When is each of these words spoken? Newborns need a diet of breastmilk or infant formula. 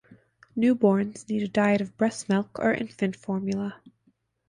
Newborns 0.57 1.29
need 1.29 1.43
a 1.43 1.47
diet 1.47 1.79
of 1.79 1.95
breastmilk 1.95 2.49
or 2.57 2.73
infant 2.73 3.15
formula. 3.15 3.79